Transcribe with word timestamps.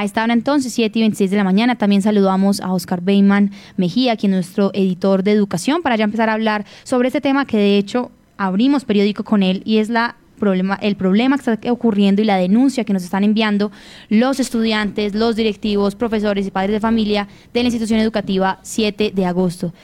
A 0.00 0.04
esta 0.04 0.24
hora 0.24 0.32
entonces, 0.32 0.72
7 0.72 0.98
y 0.98 1.02
26 1.02 1.30
de 1.30 1.36
la 1.36 1.44
mañana, 1.44 1.76
también 1.76 2.00
saludamos 2.00 2.60
a 2.60 2.72
Oscar 2.72 3.02
Beyman 3.02 3.50
Mejía, 3.76 4.16
quien 4.16 4.32
es 4.32 4.36
nuestro 4.36 4.70
editor 4.72 5.22
de 5.22 5.32
educación, 5.32 5.82
para 5.82 5.94
ya 5.94 6.04
empezar 6.04 6.30
a 6.30 6.32
hablar 6.32 6.64
sobre 6.84 7.08
este 7.08 7.20
tema 7.20 7.44
que 7.44 7.58
de 7.58 7.76
hecho 7.76 8.10
abrimos 8.38 8.86
periódico 8.86 9.24
con 9.24 9.42
él 9.42 9.60
y 9.66 9.76
es 9.76 9.90
la 9.90 10.16
problema, 10.38 10.78
el 10.80 10.96
problema 10.96 11.36
que 11.36 11.50
está 11.50 11.70
ocurriendo 11.70 12.22
y 12.22 12.24
la 12.24 12.38
denuncia 12.38 12.84
que 12.84 12.94
nos 12.94 13.04
están 13.04 13.24
enviando 13.24 13.72
los 14.08 14.40
estudiantes, 14.40 15.14
los 15.14 15.36
directivos, 15.36 15.96
profesores 15.96 16.46
y 16.46 16.50
padres 16.50 16.72
de 16.72 16.80
familia 16.80 17.28
de 17.52 17.60
la 17.60 17.66
institución 17.66 18.00
educativa 18.00 18.58
7 18.62 19.12
de 19.14 19.26
agosto. 19.26 19.74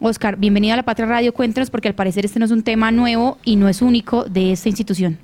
Oscar, 0.00 0.38
bienvenido 0.38 0.72
a 0.72 0.76
la 0.78 0.84
Patria 0.84 1.06
Radio. 1.06 1.34
Cuéntanos, 1.34 1.68
porque 1.68 1.88
al 1.88 1.94
parecer 1.94 2.24
este 2.24 2.38
no 2.38 2.46
es 2.46 2.50
un 2.50 2.62
tema 2.62 2.90
nuevo 2.92 3.36
y 3.44 3.56
no 3.56 3.68
es 3.68 3.82
único 3.82 4.24
de 4.24 4.52
esta 4.52 4.70
institución. 4.70 5.18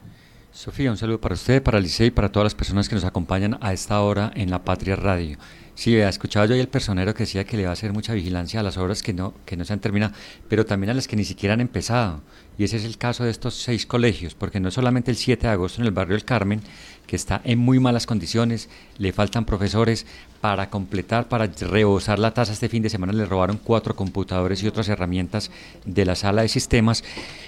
Sofía, 0.52 0.90
un 0.90 0.98
saludo 0.98 1.18
para 1.18 1.34
usted, 1.34 1.62
para 1.62 1.80
Licey 1.80 2.08
y 2.08 2.10
para 2.10 2.30
todas 2.30 2.44
las 2.44 2.54
personas 2.54 2.86
que 2.86 2.94
nos 2.94 3.04
acompañan 3.04 3.56
a 3.62 3.72
esta 3.72 3.98
hora 4.02 4.30
en 4.34 4.50
la 4.50 4.62
Patria 4.62 4.96
Radio. 4.96 5.38
Sí, 5.82 5.96
he 5.96 6.08
escuchado 6.08 6.46
yo 6.46 6.54
ahí 6.54 6.60
el 6.60 6.68
personero 6.68 7.12
que 7.12 7.24
decía 7.24 7.42
que 7.42 7.56
le 7.56 7.64
va 7.64 7.70
a 7.70 7.72
hacer 7.72 7.92
mucha 7.92 8.14
vigilancia 8.14 8.60
a 8.60 8.62
las 8.62 8.76
obras 8.76 9.02
que 9.02 9.12
no, 9.12 9.34
que 9.44 9.56
no 9.56 9.64
se 9.64 9.72
han 9.72 9.80
terminado, 9.80 10.14
pero 10.48 10.64
también 10.64 10.90
a 10.90 10.94
las 10.94 11.08
que 11.08 11.16
ni 11.16 11.24
siquiera 11.24 11.54
han 11.54 11.60
empezado. 11.60 12.20
Y 12.56 12.62
ese 12.62 12.76
es 12.76 12.84
el 12.84 12.98
caso 12.98 13.24
de 13.24 13.32
estos 13.32 13.54
seis 13.54 13.84
colegios, 13.84 14.36
porque 14.36 14.60
no 14.60 14.68
es 14.68 14.74
solamente 14.74 15.10
el 15.10 15.16
7 15.16 15.44
de 15.44 15.52
agosto 15.52 15.80
en 15.80 15.88
el 15.88 15.92
barrio 15.92 16.14
del 16.14 16.24
Carmen, 16.24 16.60
que 17.08 17.16
está 17.16 17.40
en 17.42 17.58
muy 17.58 17.80
malas 17.80 18.06
condiciones, 18.06 18.68
le 18.98 19.12
faltan 19.12 19.44
profesores 19.44 20.06
para 20.40 20.70
completar, 20.70 21.28
para 21.28 21.46
rebosar 21.46 22.20
la 22.20 22.32
tasa. 22.32 22.52
Este 22.52 22.68
fin 22.68 22.84
de 22.84 22.88
semana 22.88 23.12
le 23.12 23.24
robaron 23.24 23.58
cuatro 23.58 23.96
computadores 23.96 24.62
y 24.62 24.68
otras 24.68 24.88
herramientas 24.88 25.50
de 25.84 26.04
la 26.04 26.14
sala 26.14 26.42
de 26.42 26.48
sistemas. 26.48 27.02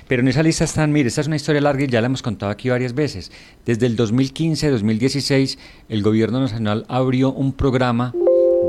Pero 0.09 0.23
en 0.23 0.29
esa 0.29 0.43
lista 0.43 0.65
están, 0.65 0.91
mire, 0.91 1.09
esta 1.09 1.21
es 1.21 1.29
una 1.29 1.37
historia 1.37 1.61
larga 1.61 1.85
y 1.85 1.87
ya 1.87 2.01
la 2.01 2.07
hemos 2.07 2.23
contado 2.23 2.51
aquí 2.51 2.69
varias 2.69 2.95
veces. 2.95 3.31
Desde 3.65 3.87
el 3.87 3.97
2015-2016, 3.97 5.57
el 5.89 6.03
gobierno 6.03 6.41
nacional 6.41 6.85
abrió 6.89 7.31
un 7.31 7.53
programa 7.53 8.13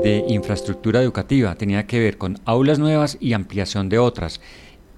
de 0.06 0.24
infraestructura 0.28 1.02
educativa. 1.02 1.56
Tenía 1.56 1.84
que 1.88 1.98
ver 1.98 2.16
con 2.16 2.38
aulas 2.44 2.78
nuevas 2.78 3.18
y 3.18 3.32
ampliación 3.32 3.88
de 3.88 3.98
otras. 3.98 4.40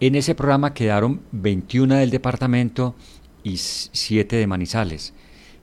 En 0.01 0.15
ese 0.15 0.35
programa 0.35 0.75
quedaron 0.75 1.23
21 1.33 1.95
del 1.95 2.11
departamento 2.11 2.95
y 3.43 3.57
7 3.57 4.37
de 4.37 4.47
Manizales. 4.47 5.15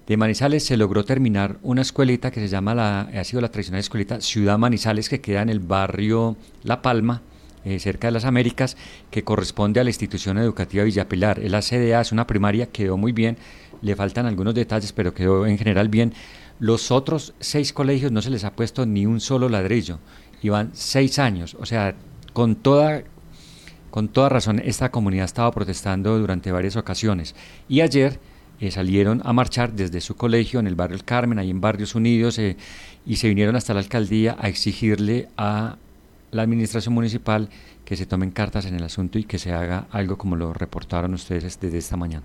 De 0.08 0.18
Manizales 0.18 0.66
se 0.66 0.78
logró 0.78 1.06
terminar 1.06 1.58
una 1.62 1.84
escuelita 1.84 2.32
que 2.32 2.40
se 2.40 2.48
llama, 2.48 2.74
la, 2.74 3.02
ha 3.02 3.24
sido 3.24 3.40
la 3.40 3.52
tradicional 3.52 3.82
escuelita 3.82 4.20
Ciudad 4.20 4.58
Manizales, 4.58 5.10
que 5.10 5.22
queda 5.22 5.44
en 5.44 5.50
el 5.50 5.60
barrio 5.60 6.38
La 6.64 6.82
Palma, 6.82 7.22
eh, 7.66 7.78
cerca 7.78 8.08
de 8.08 8.14
las 8.14 8.26
Américas, 8.26 8.78
que 9.12 9.24
corresponde 9.24 9.80
a 9.80 9.84
la 9.84 9.92
institución 9.92 10.40
educativa 10.40 10.84
Villa 10.84 11.08
Pilar. 11.08 11.38
La 11.44 11.62
CDA 11.62 12.02
es 12.02 12.12
una 12.12 12.26
primaria, 12.26 12.72
quedó 12.72 12.98
muy 12.98 13.12
bien, 13.12 13.38
le 13.84 13.96
faltan 13.96 14.26
algunos 14.26 14.56
detalles, 14.56 14.92
pero 14.92 15.14
quedó 15.14 15.46
en 15.46 15.60
general 15.60 15.90
bien. 15.90 16.14
Los 16.60 16.92
otros 16.92 17.34
seis 17.40 17.74
colegios 17.74 18.12
no 18.12 18.22
se 18.22 18.30
les 18.30 18.44
ha 18.44 18.54
puesto 18.54 18.86
ni 18.86 19.06
un 19.06 19.20
solo 19.20 19.50
ladrillo, 19.50 20.00
y 20.42 20.50
van 20.50 20.72
seis 20.74 21.20
años, 21.20 21.56
o 21.60 21.66
sea, 21.66 21.96
con 22.34 22.56
toda 22.56 23.04
con 23.96 24.10
toda 24.10 24.28
razón, 24.28 24.62
esta 24.66 24.92
comunidad 24.92 25.24
estaba 25.24 25.54
protestando 25.54 26.20
durante 26.20 26.52
varias 26.52 26.76
ocasiones. 26.76 27.34
Y 27.70 27.80
ayer 27.80 28.20
eh, 28.60 28.70
salieron 28.70 29.22
a 29.24 29.32
marchar 29.32 29.72
desde 29.72 30.02
su 30.02 30.16
colegio 30.16 30.60
en 30.60 30.68
el 30.68 30.76
barrio 30.76 30.98
El 30.98 31.06
Carmen, 31.06 31.40
ahí 31.40 31.50
en 31.50 31.62
Barrios 31.62 31.96
Unidos, 31.96 32.38
eh, 32.38 32.58
y 33.06 33.16
se 33.16 33.30
vinieron 33.30 33.56
hasta 33.56 33.74
la 33.74 33.80
alcaldía 33.80 34.36
a 34.38 34.50
exigirle 34.50 35.30
a 35.38 35.78
la 36.32 36.42
administración 36.42 36.94
municipal 36.94 37.48
que 37.86 37.96
se 37.96 38.08
tomen 38.08 38.32
cartas 38.32 38.66
en 38.66 38.76
el 38.76 38.84
asunto 38.84 39.20
y 39.20 39.24
que 39.24 39.38
se 39.38 39.54
haga 39.54 39.86
algo 39.92 40.18
como 40.18 40.36
lo 40.36 40.54
reportaron 40.54 41.14
ustedes 41.14 41.60
desde 41.60 41.78
esta 41.78 41.96
mañana. 41.96 42.24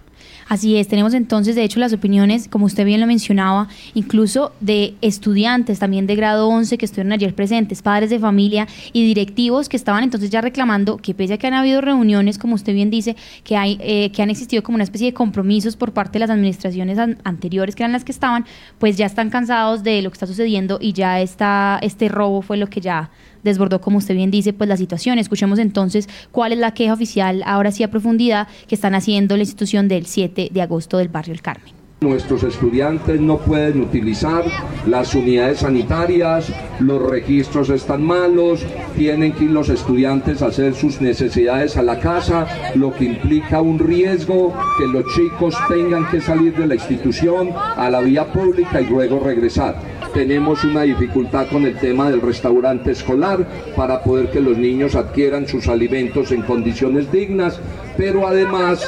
Así 0.49 0.77
es, 0.77 0.89
tenemos 0.89 1.13
entonces 1.15 1.55
de 1.55 1.63
hecho 1.63 1.79
las 1.79 1.93
opiniones, 1.93 2.49
como 2.49 2.65
usted 2.65 2.85
bien 2.85 3.01
lo 3.01 3.07
mencionaba, 3.07 3.69
incluso 3.95 4.53
de 4.61 4.95
estudiantes 5.03 5.79
también 5.79 6.07
de 6.07 6.17
grado 6.17 6.49
11 6.49 6.79
que 6.79 6.87
estuvieron 6.87 7.13
ayer 7.13 7.35
presentes, 7.35 7.83
padres 7.83 8.09
de 8.11 8.19
familia 8.19 8.67
y 8.93 9.05
directivos 9.05 9.69
que 9.69 9.77
estaban 9.77 10.03
entonces 10.03 10.31
ya 10.31 10.41
reclamando 10.41 10.97
que 10.97 11.15
pese 11.15 11.35
a 11.35 11.39
que 11.39 11.47
han 11.47 11.55
habido 11.55 11.83
reuniones, 11.83 12.39
como 12.39 12.55
usted 12.55 12.73
bien 12.73 12.91
dice, 12.91 13.15
que, 13.45 13.57
hay, 13.57 13.79
eh, 13.81 14.11
que 14.13 14.23
han 14.23 14.31
existido 14.31 14.63
como 14.63 14.77
una 14.77 14.85
especie 14.85 15.09
de 15.09 15.15
compromisos 15.15 15.77
por 15.77 15.93
parte 15.93 16.15
de 16.15 16.21
las 16.21 16.31
administraciones 16.31 16.99
anteriores 17.25 17.77
que 17.77 17.83
eran 17.83 17.93
las 17.93 18.05
que 18.05 18.13
estaban, 18.13 18.47
pues 18.79 18.97
ya 18.97 19.05
están 19.05 19.29
cansados 19.29 19.83
de 19.83 20.01
lo 20.01 20.11
que 20.11 20.15
está 20.15 20.27
sucediendo 20.27 20.79
y 20.81 20.95
ya 20.95 21.21
está, 21.21 21.79
este 21.83 22.09
robo 22.09 22.41
fue 22.41 22.57
lo 22.57 22.69
que 22.69 22.81
ya 22.81 23.11
desbordó, 23.43 23.81
como 23.81 23.99
usted 23.99 24.15
bien 24.15 24.31
dice, 24.31 24.53
pues 24.53 24.69
la 24.69 24.77
situación. 24.77 25.19
Escuchemos 25.19 25.50
entonces 25.59 26.09
cuál 26.31 26.53
es 26.53 26.59
la 26.59 26.75
queja 26.75 26.93
oficial, 26.93 27.43
ahora 27.45 27.73
sí 27.73 27.83
a 27.83 27.91
profundidad, 27.91 28.49
que 28.69 28.75
están 28.75 28.95
haciendo 28.95 29.37
la 29.37 29.43
institución 29.43 29.89
del 29.89 30.07
7 30.07 30.49
de 30.53 30.63
agosto 30.63 30.99
del 30.99 31.09
barrio 31.09 31.35
El 31.35 31.43
Carmen. 31.43 31.81
Nuestros 32.03 32.45
estudiantes 32.45 33.21
no 33.21 33.37
pueden 33.37 33.83
utilizar 33.83 34.43
las 34.87 35.15
unidades 35.15 35.59
sanitarias, 35.59 36.51
los 36.79 37.11
registros 37.11 37.69
están 37.69 38.03
malos, 38.03 38.65
tienen 38.97 39.35
que 39.35 39.45
ir 39.45 39.51
los 39.51 39.69
estudiantes 39.69 40.41
a 40.41 40.47
hacer 40.47 40.75
sus 40.75 41.03
necesidades 41.03 41.77
a 41.77 41.83
la 41.83 42.01
casa, 42.01 42.47
lo 42.75 42.95
que 42.95 43.05
implica 43.05 43.61
un 43.61 43.79
riesgo 43.79 44.55
que 44.79 44.87
los 44.87 45.05
chicos 45.15 45.55
tengan 45.69 46.09
que 46.09 46.23
salir 46.23 46.57
de 46.57 46.69
la 46.69 46.77
institución 46.77 47.51
a 47.55 47.91
la 47.91 48.01
vía 48.01 48.33
pública 48.33 48.81
y 48.81 48.87
luego 48.87 49.21
regresar. 49.21 50.00
Tenemos 50.13 50.65
una 50.65 50.83
dificultad 50.83 51.47
con 51.49 51.65
el 51.65 51.79
tema 51.79 52.11
del 52.11 52.21
restaurante 52.21 52.91
escolar 52.91 53.47
para 53.77 54.03
poder 54.03 54.31
que 54.31 54.41
los 54.41 54.59
niños 54.59 54.95
adquieran 54.95 55.47
sus 55.47 55.69
alimentos 55.69 56.33
en 56.33 56.43
condiciones 56.43 57.11
dignas, 57.13 57.61
pero 57.97 58.27
además 58.27 58.87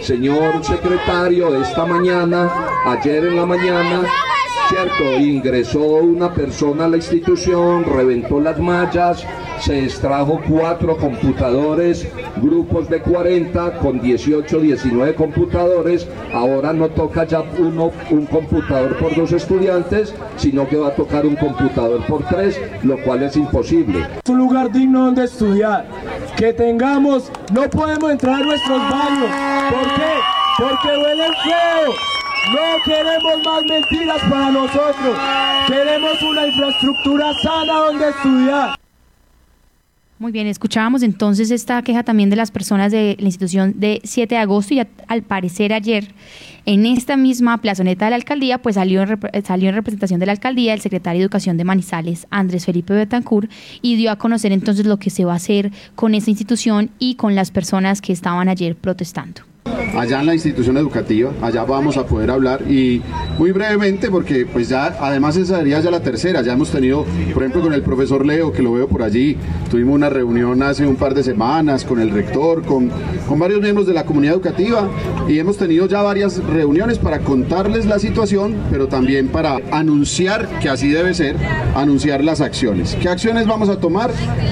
señor 0.00 0.62
secretario, 0.64 1.60
esta 1.60 1.86
mañana, 1.86 2.50
ayer 2.86 3.24
en 3.24 3.36
la 3.36 3.46
mañana, 3.46 4.02
cierto, 4.68 5.18
ingresó 5.18 5.80
una 5.80 6.32
persona 6.32 6.84
a 6.84 6.88
la 6.88 6.96
institución, 6.96 7.84
reventó 7.84 8.40
las 8.40 8.58
mallas, 8.58 9.24
se 9.60 9.84
extrajo 9.84 10.40
cuatro 10.48 10.96
computadores, 10.96 12.06
grupos 12.36 12.88
de 12.88 13.00
40 13.00 13.78
con 13.78 14.00
18, 14.00 14.60
19 14.60 15.14
computadores. 15.14 16.06
Ahora 16.32 16.72
no 16.72 16.88
toca 16.88 17.24
ya 17.24 17.42
uno, 17.58 17.92
un 18.10 18.26
computador 18.26 18.96
por 18.98 19.14
dos 19.14 19.32
estudiantes, 19.32 20.14
sino 20.36 20.68
que 20.68 20.76
va 20.76 20.88
a 20.88 20.94
tocar 20.94 21.26
un 21.26 21.36
computador 21.36 22.04
por 22.06 22.24
tres, 22.24 22.60
lo 22.82 23.02
cual 23.02 23.22
es 23.22 23.36
imposible. 23.36 24.06
Un 24.28 24.38
lugar 24.38 24.70
digno 24.72 25.06
donde 25.06 25.24
estudiar. 25.24 25.86
Que 26.36 26.52
tengamos, 26.52 27.30
no 27.52 27.68
podemos 27.70 28.10
entrar 28.10 28.42
a 28.42 28.44
nuestros 28.44 28.78
baños. 28.78 29.30
¿Por 29.70 29.94
qué? 29.94 30.12
Porque 30.58 30.88
huelen 30.88 31.32
feo. 31.44 32.13
No 32.52 32.82
queremos 32.84 33.42
más 33.44 33.64
mentiras 33.64 34.20
para 34.28 34.50
nosotros. 34.50 35.16
Queremos 35.66 36.22
una 36.22 36.46
infraestructura 36.46 37.32
sana 37.42 37.72
donde 37.72 38.08
estudiar. 38.10 38.78
Muy 40.18 40.30
bien, 40.30 40.46
escuchábamos 40.46 41.02
entonces 41.02 41.50
esta 41.50 41.82
queja 41.82 42.02
también 42.02 42.30
de 42.30 42.36
las 42.36 42.50
personas 42.50 42.92
de 42.92 43.16
la 43.18 43.26
institución 43.26 43.80
de 43.80 44.00
7 44.04 44.34
de 44.34 44.40
agosto 44.40 44.74
y 44.74 44.82
al 45.08 45.22
parecer 45.22 45.72
ayer 45.72 46.14
en 46.66 46.86
esta 46.86 47.16
misma 47.16 47.58
plazoneta 47.58 48.04
de 48.04 48.10
la 48.10 48.16
alcaldía 48.16 48.58
pues 48.58 48.76
salió 48.76 49.02
en, 49.02 49.18
salió 49.44 49.70
en 49.70 49.74
representación 49.74 50.20
de 50.20 50.26
la 50.26 50.32
alcaldía 50.32 50.72
el 50.72 50.80
secretario 50.80 51.18
de 51.18 51.24
Educación 51.24 51.56
de 51.56 51.64
Manizales, 51.64 52.26
Andrés 52.30 52.64
Felipe 52.64 52.94
Betancourt, 52.94 53.50
y 53.82 53.96
dio 53.96 54.12
a 54.12 54.16
conocer 54.16 54.52
entonces 54.52 54.86
lo 54.86 54.98
que 54.98 55.10
se 55.10 55.24
va 55.24 55.32
a 55.32 55.36
hacer 55.36 55.72
con 55.94 56.14
esta 56.14 56.30
institución 56.30 56.90
y 56.98 57.16
con 57.16 57.34
las 57.34 57.50
personas 57.50 58.00
que 58.00 58.12
estaban 58.12 58.48
ayer 58.48 58.76
protestando 58.76 59.53
allá 59.96 60.20
en 60.20 60.26
la 60.26 60.34
institución 60.34 60.76
educativa, 60.76 61.32
allá 61.42 61.64
vamos 61.64 61.96
a 61.96 62.06
poder 62.06 62.30
hablar 62.30 62.62
y 62.70 63.02
muy 63.38 63.52
brevemente 63.52 64.10
porque 64.10 64.46
pues 64.46 64.68
ya 64.68 64.96
además 65.00 65.36
esa 65.36 65.58
sería 65.58 65.80
ya 65.80 65.90
la 65.90 66.00
tercera, 66.00 66.42
ya 66.42 66.52
hemos 66.52 66.70
tenido 66.70 67.04
por 67.32 67.42
ejemplo 67.42 67.62
con 67.62 67.72
el 67.72 67.82
profesor 67.82 68.26
Leo 68.26 68.52
que 68.52 68.62
lo 68.62 68.72
veo 68.72 68.88
por 68.88 69.02
allí, 69.02 69.36
tuvimos 69.70 69.94
una 69.94 70.10
reunión 70.10 70.62
hace 70.62 70.86
un 70.86 70.96
par 70.96 71.14
de 71.14 71.22
semanas 71.22 71.84
con 71.84 72.00
el 72.00 72.10
rector, 72.10 72.62
con, 72.64 72.90
con 73.28 73.38
varios 73.38 73.60
miembros 73.60 73.86
de 73.86 73.94
la 73.94 74.04
comunidad 74.04 74.34
educativa 74.34 74.88
y 75.28 75.38
hemos 75.38 75.56
tenido 75.56 75.86
ya 75.86 76.02
varias 76.02 76.42
reuniones 76.44 76.98
para 76.98 77.20
contarles 77.20 77.86
la 77.86 77.98
situación, 77.98 78.54
pero 78.70 78.88
también 78.88 79.28
para 79.28 79.60
anunciar 79.70 80.48
que 80.60 80.68
así 80.68 80.88
debe 80.88 81.14
ser, 81.14 81.36
anunciar 81.74 82.22
las 82.22 82.40
acciones. 82.40 82.96
¿Qué 83.00 83.08
acciones 83.08 83.46
vamos 83.46 83.68
a 83.68 83.78
tomar? 83.78 84.10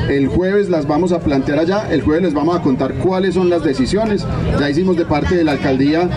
El 0.08 0.28
jueves 0.28 0.68
las 0.68 0.86
vamos 0.86 1.12
a 1.12 1.20
plantear 1.20 1.58
allá, 1.58 1.90
el 1.90 2.02
jueves 2.02 2.24
les 2.24 2.34
vamos 2.34 2.56
a 2.56 2.62
contar 2.62 2.94
cuáles 2.94 3.34
son 3.34 3.50
las 3.50 3.62
decisiones, 3.62 4.26
ya 4.58 4.70
hicimos 4.70 4.96
de 4.96 5.04
parte 5.04 5.31
de 5.34 5.44
la 5.44 5.52
alcaldía, 5.52 6.08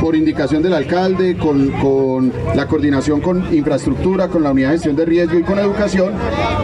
por 0.00 0.16
indicación 0.16 0.62
del 0.62 0.74
alcalde, 0.74 1.36
con, 1.36 2.32
la 2.54 2.66
coordinación 2.66 3.20
con 3.20 3.54
infraestructura, 3.54 4.28
con 4.28 4.42
la 4.42 4.52
unidad 4.52 4.68
de 4.68 4.74
gestión 4.74 4.96
de 4.96 5.04
riesgo 5.04 5.38
y 5.38 5.42
con 5.42 5.58
educación, 5.58 6.12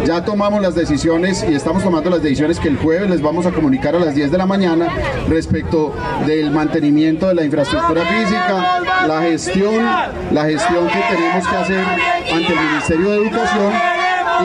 ya 0.05 0.25
tomamos 0.25 0.61
las 0.61 0.75
decisiones 0.75 1.45
y 1.49 1.55
estamos 1.55 1.83
tomando 1.83 2.11
las 2.11 2.23
decisiones 2.23 2.59
que 2.59 2.69
el 2.69 2.77
jueves 2.77 3.11
les 3.11 3.23
vamos 3.23 3.47
a 3.47 3.53
comunicar 3.53 3.95
a 3.97 3.99
las 3.99 4.15
10 4.15 4.31
de 4.31 4.39
la 4.39 4.47
mañana 4.47 4.89
respecto 5.29 5.95
del 6.27 6.51
mantenimiento 6.51 7.29
de 7.29 7.35
la 7.35 7.45
infraestructura 7.45 8.03
física, 8.05 9.07
la 9.07 9.23
gestión, 9.23 9.85
la 10.33 10.45
gestión 10.45 10.87
que 10.89 11.01
tenemos 11.15 11.47
que 11.47 11.57
hacer 11.57 11.85
ante 12.33 12.53
el 12.53 12.61
Ministerio 12.61 13.11
de 13.11 13.17
Educación 13.17 13.73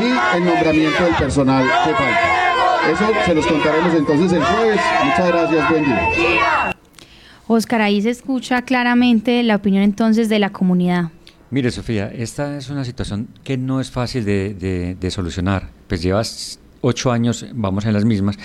y 0.01 0.37
el 0.37 0.45
nombramiento 0.45 1.03
del 1.03 1.15
personal 1.15 1.63
que 1.63 1.93
falta. 1.93 2.35
Eso 2.91 3.05
se 3.25 3.33
los 3.33 3.47
contaremos 3.47 3.93
entonces 3.95 4.31
el 4.33 4.43
jueves. 4.43 4.79
Muchas 5.03 5.27
gracias, 5.27 5.69
buen 5.69 5.85
día. 5.85 6.74
Oscar, 7.47 7.81
ahí 7.81 8.01
se 8.01 8.09
escucha 8.09 8.63
claramente 8.63 9.41
la 9.43 9.55
opinión 9.55 9.83
entonces 9.83 10.29
de 10.29 10.39
la 10.39 10.51
comunidad. 10.51 11.09
Mire, 11.51 11.71
Sofía, 11.71 12.11
esta 12.11 12.57
es 12.57 12.69
una 12.69 12.83
situación 12.83 13.27
que 13.43 13.57
no 13.57 13.79
es 13.79 13.91
fácil 13.91 14.25
de, 14.25 14.95
de 14.99 15.11
solucionar. 15.11 15.69
Pues 15.87 16.01
llevas 16.01 16.59
ocho 16.81 17.11
años, 17.11 17.45
vamos 17.53 17.85
en 17.85 17.93
las 17.93 18.05
mismas. 18.05 18.37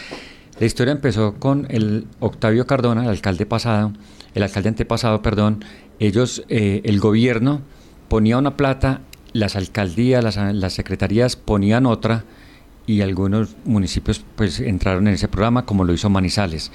La 0.58 0.66
historia 0.66 0.92
empezó 0.92 1.36
con 1.36 1.66
el 1.70 2.06
Octavio 2.20 2.66
Cardona, 2.66 3.04
el 3.04 3.08
alcalde 3.08 3.46
pasado, 3.46 3.92
el 4.34 4.42
alcalde 4.42 4.68
antepasado, 4.68 5.22
perdón. 5.22 5.64
Ellos, 5.98 6.44
eh, 6.48 6.82
el 6.84 7.00
gobierno 7.00 7.62
ponía 8.08 8.36
una 8.36 8.56
plata, 8.56 9.00
las 9.32 9.56
alcaldías, 9.56 10.22
las, 10.22 10.36
las, 10.36 10.72
secretarías 10.74 11.36
ponían 11.36 11.86
otra 11.86 12.24
y 12.86 13.00
algunos 13.00 13.56
municipios 13.64 14.24
pues 14.36 14.60
entraron 14.60 15.08
en 15.08 15.14
ese 15.14 15.28
programa, 15.28 15.64
como 15.64 15.84
lo 15.84 15.92
hizo 15.92 16.10
Manizales. 16.10 16.72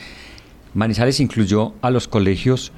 Manizales 0.76 1.22
incluyó 1.22 1.74
a 1.82 1.90
los 1.90 2.10
colegios, 2.10 2.74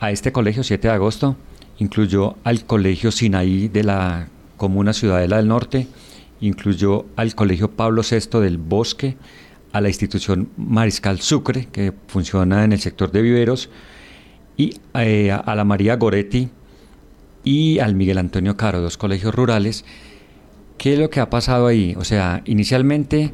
a 0.00 0.10
este 0.10 0.32
colegio 0.32 0.62
7 0.62 0.88
de 0.88 0.94
agosto, 0.94 1.34
incluyó 1.78 2.36
al 2.44 2.66
colegio 2.66 3.10
Sinaí 3.10 3.68
de 3.68 3.84
la 3.84 4.28
comuna 4.58 4.92
Ciudadela 4.92 5.38
del 5.38 5.48
Norte, 5.48 5.88
incluyó 6.42 7.06
al 7.16 7.34
colegio 7.34 7.70
Pablo 7.70 8.02
VI 8.02 8.38
del 8.38 8.58
Bosque, 8.58 9.16
a 9.72 9.80
la 9.80 9.88
institución 9.88 10.50
Mariscal 10.58 11.20
Sucre, 11.20 11.68
que 11.72 11.94
funciona 12.06 12.64
en 12.64 12.72
el 12.72 12.80
sector 12.80 13.10
de 13.10 13.22
viveros, 13.22 13.70
y 14.58 14.78
eh, 14.92 15.30
a 15.32 15.54
la 15.54 15.64
María 15.64 15.96
Goretti 15.96 16.50
y 17.44 17.78
al 17.78 17.94
Miguel 17.94 18.18
Antonio 18.18 18.58
Caro, 18.58 18.82
dos 18.82 18.98
colegios 18.98 19.34
rurales. 19.34 19.86
¿Qué 20.76 20.92
es 20.92 20.98
lo 20.98 21.08
que 21.08 21.20
ha 21.20 21.30
pasado 21.30 21.66
ahí? 21.66 21.94
O 21.96 22.04
sea, 22.04 22.42
inicialmente 22.44 23.32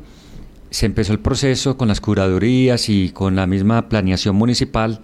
se 0.70 0.86
empezó 0.86 1.12
el 1.12 1.20
proceso 1.20 1.76
con 1.76 1.88
las 1.88 2.00
curadurías 2.00 2.88
y 2.88 3.10
con 3.10 3.36
la 3.36 3.46
misma 3.46 3.88
planeación 3.88 4.36
municipal 4.36 5.00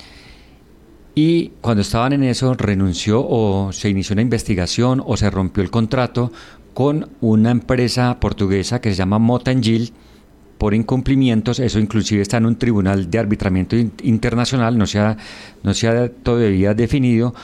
y 1.14 1.52
cuando 1.60 1.82
estaban 1.82 2.12
en 2.12 2.24
eso 2.24 2.54
renunció 2.54 3.24
o 3.26 3.72
se 3.72 3.88
inició 3.88 4.14
una 4.14 4.22
investigación 4.22 5.02
o 5.04 5.16
se 5.16 5.30
rompió 5.30 5.62
el 5.62 5.70
contrato 5.70 6.32
con 6.74 7.08
una 7.20 7.52
empresa 7.52 8.18
portuguesa 8.18 8.80
que 8.80 8.90
se 8.90 8.96
llama 8.96 9.20
Motangil 9.20 9.92
por 10.58 10.74
incumplimientos, 10.74 11.58
eso 11.60 11.78
inclusive 11.78 12.22
está 12.22 12.38
en 12.38 12.46
un 12.46 12.56
tribunal 12.56 13.10
de 13.10 13.18
arbitramiento 13.18 13.76
internacional, 14.02 14.78
no 14.78 14.86
se 14.86 14.98
ha, 14.98 15.16
no 15.62 15.74
se 15.74 15.88
ha 15.88 16.08
todavía 16.08 16.74
definido. 16.74 17.34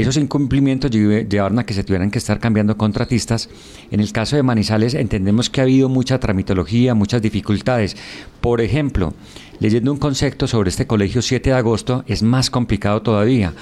Esos 0.00 0.16
incumplimientos 0.16 0.90
llevaron 0.90 1.58
a 1.58 1.66
que 1.66 1.74
se 1.74 1.84
tuvieran 1.84 2.10
que 2.10 2.18
estar 2.18 2.38
cambiando 2.38 2.76
contratistas. 2.76 3.48
En 3.90 4.00
el 4.00 4.12
caso 4.12 4.36
de 4.36 4.42
Manizales 4.42 4.94
entendemos 4.94 5.50
que 5.50 5.60
ha 5.60 5.64
habido 5.64 5.88
mucha 5.88 6.18
tramitología, 6.18 6.94
muchas 6.94 7.22
dificultades. 7.22 7.96
Por 8.40 8.60
ejemplo, 8.60 9.14
leyendo 9.58 9.92
un 9.92 9.98
concepto 9.98 10.46
sobre 10.46 10.70
este 10.70 10.86
colegio 10.86 11.22
7 11.22 11.50
de 11.50 11.56
agosto, 11.56 12.04
es 12.06 12.22
más 12.22 12.50
complicado 12.50 13.02
todavía, 13.02 13.54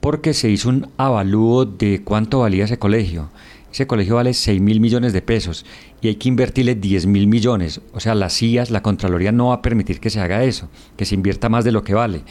porque 0.00 0.34
se 0.34 0.50
hizo 0.50 0.68
un 0.68 0.88
avalúo 0.96 1.64
de 1.64 2.02
cuánto 2.04 2.40
valía 2.40 2.64
ese 2.64 2.78
colegio 2.78 3.30
ese 3.72 3.86
colegio 3.86 4.16
vale 4.16 4.34
6 4.34 4.60
mil 4.60 4.80
millones 4.80 5.12
de 5.12 5.22
pesos 5.22 5.64
y 6.00 6.08
hay 6.08 6.16
que 6.16 6.28
invertirle 6.28 6.74
10 6.74 7.06
mil 7.06 7.26
millones. 7.26 7.80
O 7.92 8.00
sea, 8.00 8.14
las 8.14 8.36
CIAS, 8.36 8.70
la 8.70 8.82
Contraloría 8.82 9.32
no 9.32 9.48
va 9.48 9.56
a 9.56 9.62
permitir 9.62 10.00
que 10.00 10.10
se 10.10 10.20
haga 10.20 10.44
eso, 10.44 10.68
que 10.96 11.04
se 11.04 11.14
invierta 11.14 11.48
más 11.48 11.64
de 11.64 11.72
lo 11.72 11.84
que 11.84 11.94
vale. 11.94 12.22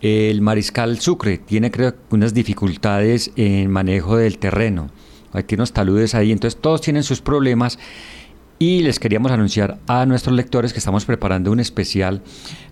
El 0.00 0.40
Mariscal 0.40 0.98
Sucre 0.98 1.38
tiene, 1.38 1.70
creo, 1.70 1.94
unas 2.10 2.32
dificultades 2.32 3.32
en 3.36 3.70
manejo 3.70 4.16
del 4.16 4.38
terreno. 4.38 4.90
Hay 5.32 5.44
unos 5.52 5.72
taludes 5.72 6.14
ahí, 6.14 6.32
entonces 6.32 6.60
todos 6.60 6.80
tienen 6.80 7.02
sus 7.02 7.20
problemas. 7.20 7.78
Y 8.58 8.82
les 8.82 8.98
queríamos 8.98 9.32
anunciar 9.32 9.78
a 9.86 10.04
nuestros 10.06 10.34
lectores 10.36 10.72
que 10.72 10.78
estamos 10.78 11.04
preparando 11.04 11.50
un 11.50 11.60
especial 11.60 12.22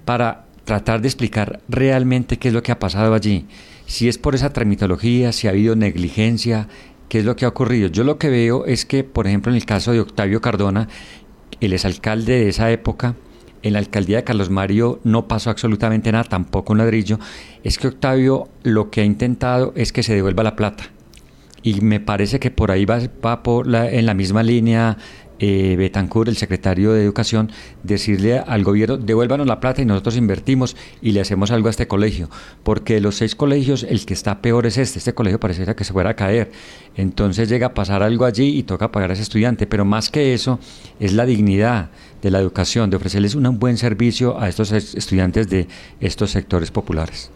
para 0.05 0.47
tratar 0.65 1.01
de 1.01 1.09
explicar 1.09 1.61
realmente 1.69 2.39
qué 2.39 2.49
es 2.49 2.55
lo 2.55 2.63
que 2.63 2.73
ha 2.73 2.79
pasado 2.79 3.15
allí. 3.15 3.47
Si 3.87 4.09
es 4.09 4.19
por 4.19 4.35
esa 4.35 4.53
tramitología, 4.53 5.33
si 5.33 5.47
ha 5.47 5.51
habido 5.51 5.77
negligencia, 5.77 6.69
¿Qué 7.09 7.21
es 7.21 7.25
lo 7.25 7.37
que 7.37 7.47
ha 7.47 7.49
ocurrido? 7.49 7.89
Yo 7.89 8.05
lo 8.05 8.19
que 8.19 8.29
veo 8.29 8.67
es 8.67 8.85
que, 8.85 9.03
por 9.03 9.27
ejemplo, 9.27 9.51
en 9.51 9.57
el 9.57 9.65
caso 9.65 9.93
de 9.93 10.01
Octavio 10.01 10.43
Cardona, 10.43 10.89
el 11.61 11.73
exalcalde 11.73 12.35
de 12.35 12.49
esa 12.51 12.71
época, 12.71 13.17
en 13.63 13.73
la 13.73 13.79
alcaldía 13.79 14.19
de 14.19 14.25
Carlos 14.25 14.51
Mario 14.51 15.01
no 15.05 15.29
pasó 15.29 15.51
absolutamente 15.51 16.13
nada, 16.13 16.25
tampoco 16.25 16.73
un 16.73 16.79
ladrillo. 16.79 17.19
Es 17.65 17.79
que 17.79 17.89
Octavio 17.89 18.49
lo 18.63 18.91
que 18.91 19.01
ha 19.01 19.05
intentado 19.05 19.73
es 19.77 19.93
que 19.93 20.03
se 20.03 20.15
devuelva 20.15 20.43
la 20.43 20.57
plata. 20.57 20.85
Y 21.63 21.81
me 21.81 22.01
parece 22.01 22.39
que 22.39 22.51
por 22.51 22.71
ahí 22.71 22.85
va, 22.85 23.01
va 23.25 23.43
por 23.43 23.67
la, 23.67 23.91
en 23.91 24.07
la 24.07 24.15
misma 24.15 24.43
línea 24.43 24.97
eh, 25.39 25.77
Betancourt, 25.77 26.29
el 26.29 26.37
secretario 26.37 26.93
de 26.93 27.03
Educación, 27.03 27.51
decirle 27.83 28.39
al 28.39 28.65
gobierno, 28.65 28.97
devuélvanos 28.97 29.47
la 29.47 29.61
plata 29.61 29.83
y 29.83 29.85
nosotros 29.85 30.17
invertimos 30.17 30.77
y 31.01 31.13
le 31.13 31.21
hacemos 31.21 31.51
algo 31.51 31.69
a 31.69 31.71
este 31.71 31.87
colegio. 31.87 32.29
Porque 32.63 32.95
de 32.95 33.01
los 33.01 33.17
seis 33.17 33.35
colegios, 33.35 33.85
el 33.85 34.05
que 34.05 34.15
está 34.15 34.41
peor 34.41 34.67
es 34.67 34.79
este. 34.79 34.99
Este 34.99 35.15
colegio 35.15 35.41
pareciera 35.41 35.77
que 35.77 35.85
se 35.85 35.93
fuera 35.93 36.11
a 36.11 36.15
caer. 36.15 36.51
Entonces 36.97 37.49
llega 37.49 37.69
a 37.69 37.75
pasar 37.75 38.03
algo 38.03 38.25
allí 38.25 38.59
y 38.59 38.63
toca 38.65 38.91
pagar 38.91 39.11
a 39.11 39.13
ese 39.15 39.23
estudiante. 39.23 39.67
Pero 39.67 39.85
más 39.85 40.11
que 40.11 40.35
eso, 40.35 40.59
es 41.01 41.13
la 41.13 41.27
dignidad 41.27 41.91
de 42.23 42.31
la 42.31 42.41
educación, 42.41 42.91
de 42.91 42.97
ofrecerles 42.97 43.35
un 43.35 43.59
buen 43.59 43.77
servicio 43.77 44.41
a 44.41 44.49
estos 44.49 44.73
estudiantes 44.73 45.49
de 45.49 45.69
estos 46.01 46.31
sectores 46.31 46.71
populares. 46.71 47.31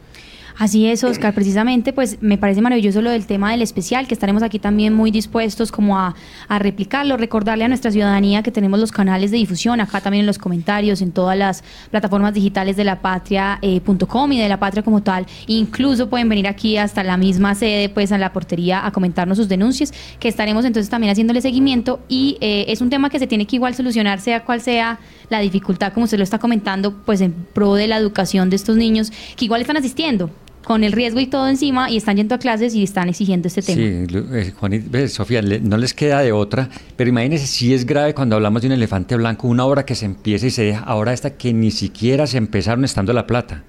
Así 0.58 0.86
es, 0.86 1.02
Oscar, 1.02 1.34
precisamente, 1.34 1.92
pues 1.92 2.18
me 2.20 2.36
parece 2.38 2.60
maravilloso 2.60 3.00
lo 3.00 3.10
del 3.10 3.26
tema 3.26 3.50
del 3.52 3.62
especial, 3.62 4.06
que 4.06 4.14
estaremos 4.14 4.42
aquí 4.42 4.58
también 4.58 4.92
muy 4.92 5.10
dispuestos 5.10 5.72
como 5.72 5.98
a, 5.98 6.14
replicarlo, 6.58 7.16
recordarle 7.16 7.64
a 7.64 7.68
nuestra 7.68 7.90
ciudadanía 7.90 8.42
que 8.42 8.50
tenemos 8.50 8.78
los 8.78 8.92
canales 8.92 9.30
de 9.30 9.38
difusión, 9.38 9.80
acá 9.80 10.00
también 10.00 10.20
en 10.20 10.26
los 10.26 10.38
comentarios, 10.38 11.00
en 11.00 11.12
todas 11.12 11.36
las 11.36 11.64
plataformas 11.90 12.34
digitales 12.34 12.76
de 12.76 12.84
la 12.84 13.00
patria.com 13.00 14.32
eh, 14.32 14.34
y 14.34 14.38
de 14.38 14.48
la 14.48 14.58
patria 14.58 14.82
como 14.82 15.02
tal. 15.02 15.26
Incluso 15.46 16.10
pueden 16.10 16.28
venir 16.28 16.46
aquí 16.46 16.76
hasta 16.76 17.02
la 17.02 17.16
misma 17.16 17.54
sede, 17.54 17.88
pues 17.88 18.12
a 18.12 18.18
la 18.18 18.32
portería 18.32 18.86
a 18.86 18.90
comentarnos 18.90 19.38
sus 19.38 19.48
denuncias, 19.48 19.92
que 20.20 20.28
estaremos 20.28 20.64
entonces 20.64 20.90
también 20.90 21.10
haciéndole 21.10 21.40
seguimiento 21.40 22.00
y 22.08 22.36
eh, 22.40 22.66
es 22.68 22.80
un 22.80 22.90
tema 22.90 23.08
que 23.10 23.18
se 23.18 23.26
tiene 23.26 23.46
que 23.46 23.56
igual 23.56 23.74
solucionar, 23.74 24.20
sea 24.20 24.44
cual 24.44 24.60
sea 24.60 24.98
la 25.30 25.40
dificultad, 25.40 25.92
como 25.92 26.04
usted 26.04 26.18
lo 26.18 26.24
está 26.24 26.38
comentando, 26.38 26.94
pues 27.04 27.20
en 27.20 27.32
pro 27.32 27.74
de 27.74 27.88
la 27.88 27.96
educación 27.96 28.50
de 28.50 28.56
estos 28.56 28.76
niños 28.76 29.10
que 29.36 29.46
igual 29.46 29.62
están 29.62 29.78
asistiendo 29.78 30.30
con 30.64 30.84
el 30.84 30.92
riesgo 30.92 31.20
y 31.20 31.26
todo 31.26 31.48
encima 31.48 31.90
y 31.90 31.96
están 31.96 32.16
yendo 32.16 32.34
a 32.34 32.38
clases 32.38 32.74
y 32.74 32.82
están 32.82 33.08
exigiendo 33.08 33.48
este 33.48 33.62
tema. 33.62 33.76
Sí, 33.76 34.16
eh, 34.32 34.52
Juan, 34.56 35.08
Sofía, 35.08 35.42
no 35.42 35.76
les 35.76 35.94
queda 35.94 36.20
de 36.20 36.32
otra, 36.32 36.68
pero 36.96 37.10
imagínense 37.10 37.46
si 37.46 37.74
es 37.74 37.84
grave 37.84 38.14
cuando 38.14 38.36
hablamos 38.36 38.62
de 38.62 38.68
un 38.68 38.74
elefante 38.74 39.16
blanco, 39.16 39.48
una 39.48 39.64
obra 39.64 39.84
que 39.84 39.94
se 39.94 40.04
empieza 40.04 40.46
y 40.46 40.50
se 40.50 40.62
deja, 40.62 40.80
ahora 40.80 41.12
esta 41.12 41.36
que 41.36 41.52
ni 41.52 41.70
siquiera 41.70 42.26
se 42.26 42.38
empezaron 42.38 42.84
estando 42.84 43.12
la 43.12 43.26
plata. 43.26 43.62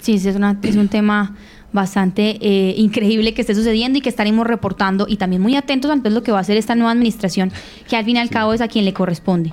Sí, 0.00 0.14
es, 0.14 0.24
una, 0.34 0.58
es 0.62 0.76
un 0.76 0.88
tema 0.88 1.36
bastante 1.72 2.38
eh, 2.40 2.74
increíble 2.76 3.34
que 3.34 3.42
esté 3.42 3.54
sucediendo 3.54 3.98
y 3.98 4.00
que 4.00 4.08
estaremos 4.08 4.46
reportando 4.46 5.06
y 5.08 5.16
también 5.16 5.42
muy 5.42 5.56
atentos 5.56 5.90
ante 5.90 6.10
lo 6.10 6.22
que 6.22 6.32
va 6.32 6.38
a 6.38 6.40
hacer 6.40 6.56
esta 6.56 6.74
nueva 6.74 6.92
administración, 6.92 7.52
que 7.88 7.96
al 7.96 8.04
fin 8.04 8.16
y 8.16 8.18
al 8.18 8.30
cabo 8.30 8.52
es 8.52 8.60
a 8.60 8.68
quien 8.68 8.84
le 8.84 8.92
corresponde. 8.92 9.52